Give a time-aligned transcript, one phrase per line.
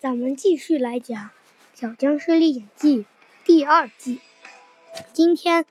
[0.00, 1.16] 咱们继续来讲
[1.74, 2.98] 《小僵尸历险记》
[3.44, 4.20] 第二季。
[5.12, 5.64] 今天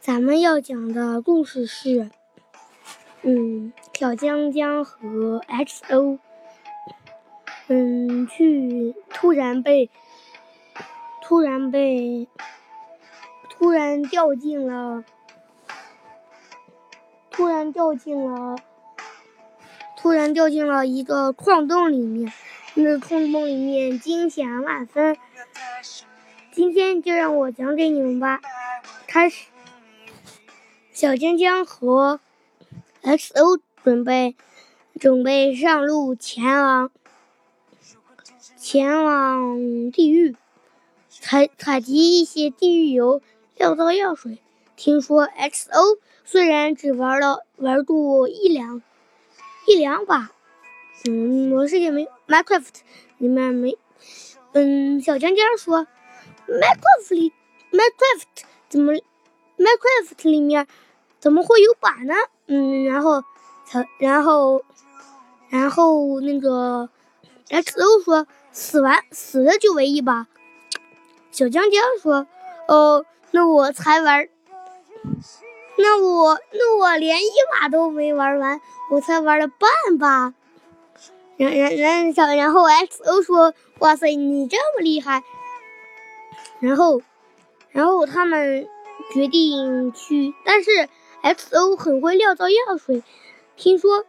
[0.00, 2.10] 咱们要讲的故事是，
[3.22, 6.18] 嗯，小江江和 XO，
[7.68, 9.88] 嗯，去突然被
[11.22, 12.26] 突然被
[13.48, 15.04] 突然掉进了
[17.30, 18.56] 突然掉进了。
[19.96, 22.30] 突然掉进了一个矿洞里面，
[22.74, 25.16] 那空洞里面惊险万分。
[26.52, 28.40] 今天就让我讲给你们吧。
[29.06, 29.46] 开始，
[30.92, 32.20] 小江江和
[33.02, 34.34] XO 准备
[35.00, 36.90] 准备上路前往
[38.56, 40.36] 前往地狱，
[41.08, 43.22] 采采集一些地狱油、
[43.56, 44.38] 药皂、药水。
[44.76, 48.82] 听说 XO 虽然只玩了玩过一两。
[49.66, 50.30] 一两把，
[51.08, 52.68] 嗯，我世界没 Minecraft
[53.18, 53.76] 里面没，
[54.52, 55.86] 嗯，小江江说
[56.48, 57.32] ，Minecraft 里
[57.70, 58.92] Minecraft 怎么
[59.58, 60.66] Minecraft 里面
[61.18, 62.14] 怎么会有把呢？
[62.46, 63.22] 嗯，然后
[63.66, 64.62] 小然后
[65.50, 66.88] 然后那个
[67.48, 70.26] XO 说，死完死了就为一把。
[71.30, 72.26] 小江江说，
[72.68, 74.28] 哦，那我才玩。
[75.76, 80.32] 那我那我连一把都没玩完，我才玩了半把。
[81.36, 85.22] 然然然小然后 XO 说：“哇塞，你这么厉害！”
[86.60, 87.02] 然后
[87.70, 88.68] 然后他们
[89.12, 90.88] 决定去，但是
[91.22, 93.02] XO 很会料造药水，
[93.56, 94.04] 听说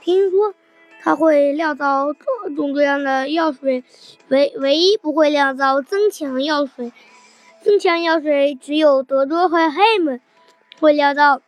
[0.00, 0.54] 听说
[1.00, 3.84] 他会料造各种各样的药水，
[4.28, 6.92] 唯唯一不会料造增强药水。
[7.62, 10.20] 增强药水只有德多和黑门。
[10.80, 11.40] 会料到，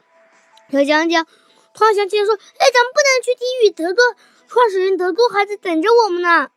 [0.71, 1.27] 小江江
[1.75, 4.03] 突然想起来说：“哎，咱们不能去地狱，德哥
[4.47, 6.51] 创始人德哥还在等着我们呢。”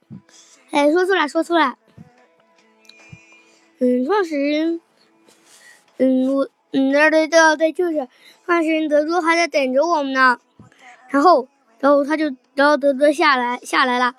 [0.72, 1.78] 哎，说错了，说错了。
[3.80, 4.82] 嗯，创始人，
[5.98, 8.08] 嗯，我，嗯，对对对对，就是
[8.46, 10.40] 创始人德哥还在等着我们呢。
[11.10, 11.48] 然后，
[11.80, 14.16] 然后他就，然后德哥下来下来了。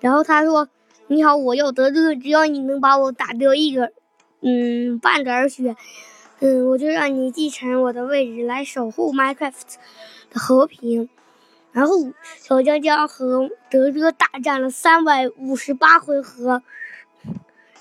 [0.00, 0.68] 然后他说
[1.08, 3.92] ：“你好，我要德哥，只要你能把我打掉一个，
[4.40, 5.76] 嗯，半点血。”
[6.40, 9.74] 嗯，我就让你继承我的位置来守护 Minecraft
[10.30, 11.08] 的和平。
[11.74, 11.96] 然后
[12.38, 16.62] 小江江和德哥大战了三百五十八回合。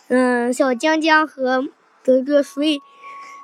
[0.08, 1.70] 嗯，小江江和
[2.04, 2.82] 德哥谁？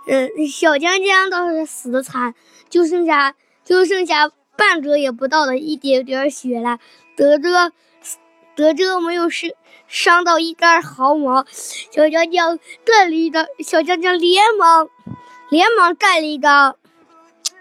[0.08, 2.34] 嗯，小江江倒是死的惨，
[2.68, 6.80] 就剩下就剩下半格也不到的一点点血了。
[7.16, 7.72] 德哥
[8.56, 9.52] 德哥没有伤
[9.88, 11.46] 伤到一根毫毛。
[11.52, 14.90] 小江江断了一根小江江连忙。
[15.52, 16.78] 连忙盖了一个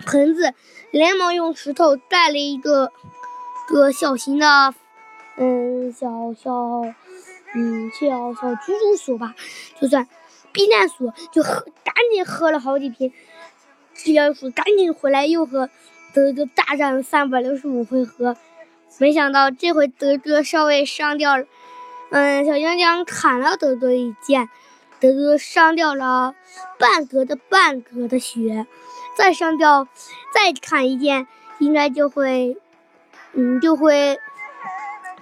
[0.06, 0.54] 盆子，
[0.91, 2.92] 连忙用石头盖了一个
[3.66, 4.75] 个小型的，
[5.36, 6.53] 嗯，小小，
[7.54, 9.34] 嗯，小小居住所吧，
[9.81, 10.08] 就算
[10.53, 13.12] 避难所，就喝，赶紧喝了好几瓶
[13.94, 15.69] 治疗水，赶紧回来又和，
[16.14, 18.37] 德哥大战了三百六十五回合，
[18.98, 21.44] 没想到这回德哥稍微伤掉了，
[22.10, 24.48] 嗯，小江江砍了德哥一剑。
[25.00, 26.34] 德哥伤掉了
[26.76, 28.66] 半格的半格的血，
[29.18, 29.88] 再上吊，
[30.32, 31.26] 再砍一剑，
[31.58, 32.56] 应该就会，
[33.32, 34.16] 嗯，就会，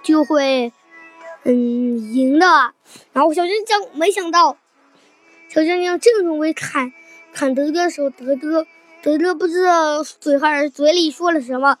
[0.03, 0.71] 就会，
[1.41, 2.45] 嗯，赢的。
[3.11, 4.55] 然后小江江没想到，
[5.49, 6.93] 小江江正准备砍
[7.33, 8.67] 砍德哥的时候，德哥
[9.01, 11.79] 德哥不知道嘴还是嘴里说了什么，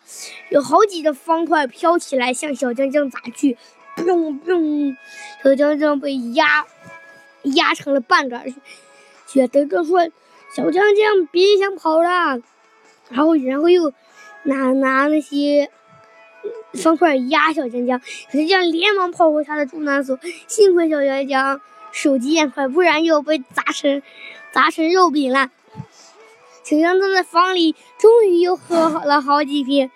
[0.49, 3.55] 有好几个方块飘起来向小江江砸去，
[3.95, 4.97] 砰砰，
[5.43, 6.65] 小江江被压。
[7.55, 8.43] 压成了半杆
[9.27, 10.09] 血，德哥说
[10.53, 12.41] ：“小江江，别想跑了。”
[13.09, 13.93] 然后，然后又
[14.43, 15.69] 拿拿那些
[16.73, 20.19] 方块压小江江，小江江连忙跑回他的住难所。
[20.47, 24.01] 幸亏小江江手疾眼快，不然又被砸成
[24.51, 25.49] 砸成肉饼了。
[26.63, 29.89] 小江江在房里终于又喝了好几瓶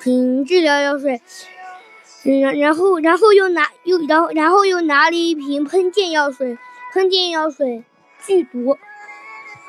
[0.00, 1.20] 瓶治疗药水，
[2.22, 6.58] 然然后然后又拿又然后然后又拿了一瓶喷溅药水。
[6.92, 7.82] 喷溅药水
[8.24, 8.78] 剧毒，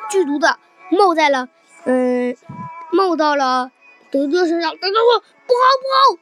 [0.10, 0.58] 剧毒的
[0.90, 1.50] 冒在了，
[1.86, 2.36] 嗯，
[2.92, 3.72] 冒到了
[4.12, 4.72] 德哥身上。
[4.78, 6.22] 德哥说：“不好，不好！”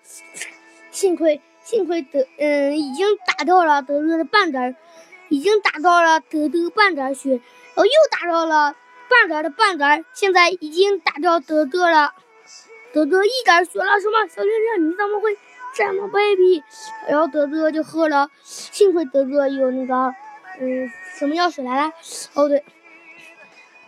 [0.91, 4.75] 幸亏，幸亏德，嗯，已经打掉了德哥的半点，
[5.30, 7.41] 已经打到了德哥半点血，
[7.75, 8.75] 哦，又打到了
[9.09, 12.13] 半点的半点，现在已经打掉德哥了。
[12.94, 14.27] 德哥一点血了，什么？
[14.27, 15.36] 小学生，你怎么会
[15.74, 16.62] 这么卑鄙？
[17.09, 20.13] 然后德哥就喝了，幸亏德哥有那个。
[20.59, 20.88] 嗯，
[21.18, 21.91] 什么药水来了？
[22.36, 22.63] 哦对，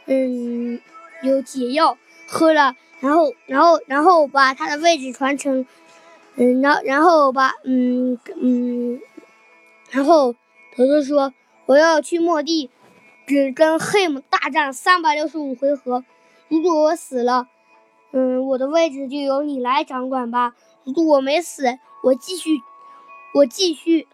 [0.05, 0.79] 嗯，
[1.21, 1.97] 有解药
[2.27, 5.65] 喝了，然后然后然后把他的位置传承，
[6.35, 8.99] 嗯，然然后把嗯嗯，
[9.91, 10.33] 然后
[10.75, 11.33] 头头说
[11.65, 12.69] 我要去末地，
[13.25, 16.03] 只跟 him 大战三百六十五回合。
[16.47, 17.47] 如果我死了，
[18.11, 20.53] 嗯，我的位置就由你来掌管吧。
[20.83, 22.61] 如果我没死，我继续，
[23.33, 24.07] 我继续，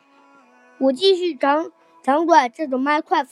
[0.77, 1.69] 我继续掌
[2.01, 3.27] 掌管这种 Minecraft。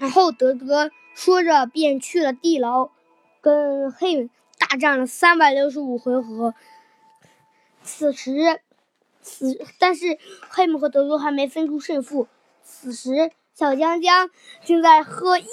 [0.00, 2.90] 然后德德说着便去了地牢，
[3.40, 6.54] 跟黑姆大战了三百六十五回合。
[7.84, 8.60] 此时，
[9.20, 10.18] 此但是
[10.48, 12.26] 黑姆和德德还没分出胜负。
[12.64, 14.30] 此时，小江江
[14.64, 15.44] 正在喝一。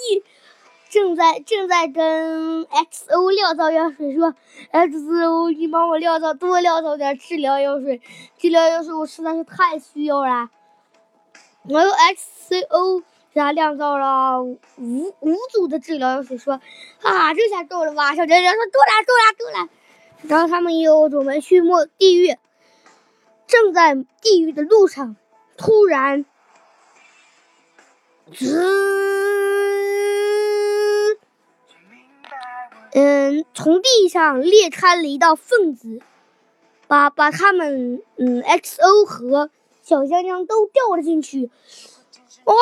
[0.90, 4.34] 正在正在跟 XO 撂造药水，说
[4.72, 8.00] XO，你帮我撂造多撂造点治疗药水，
[8.38, 10.48] 治疗药水我实在是太需要了。
[11.64, 13.02] 然后 XCO
[13.44, 14.58] 他酿造了五
[15.20, 16.60] 五组的治疗药水，说
[17.02, 18.14] 啊，这下够了吧？
[18.14, 19.68] 小姐姐说够了，够了，够了。
[20.22, 22.36] 然后他们又准备去末地狱，
[23.46, 25.16] 正在地狱的路上，
[25.56, 26.24] 突然，
[32.92, 36.00] 嗯，从地上裂开了一道缝子，
[36.88, 39.50] 把把他们，嗯，XO 和
[39.82, 41.50] 小香香都掉了进去。
[42.44, 42.54] 哇，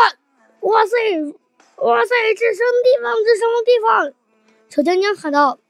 [0.66, 0.96] 哇塞，
[1.76, 3.14] 哇塞，这什么地方？
[3.24, 4.12] 这什么地方？
[4.68, 5.60] 小江江喊道。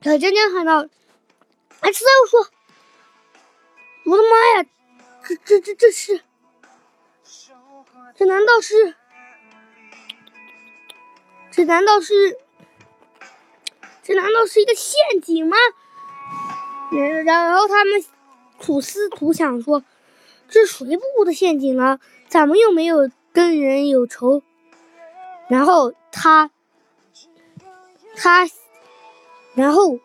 [0.00, 0.84] 小江江喊道：
[1.82, 2.46] “XO 说，
[4.04, 4.66] 我的妈呀，
[5.24, 6.20] 这这这这是，
[8.14, 8.94] 这难道是？”
[11.50, 12.38] 这难道是？
[14.04, 15.56] 这难道是一个陷阱吗？
[16.92, 18.04] 然然后他们
[18.58, 19.82] 苦思苦想说
[20.48, 21.98] ：“这谁布的陷阱啊？
[22.34, 24.42] 咱们又没有跟人有仇。”
[25.46, 26.50] 然后他，
[28.16, 28.44] 他，
[29.54, 30.00] 然后